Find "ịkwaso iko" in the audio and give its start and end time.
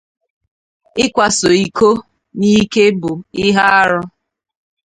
1.03-1.89